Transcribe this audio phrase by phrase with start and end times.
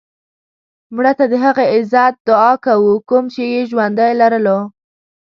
[0.95, 4.59] مړه ته د هغه عزت دعا کوو کوم یې چې ژوندی لرلو